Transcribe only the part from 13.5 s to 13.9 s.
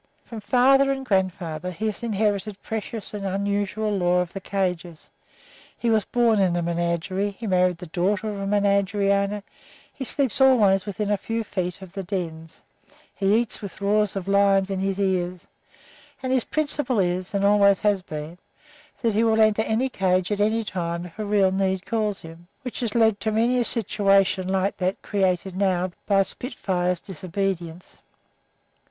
with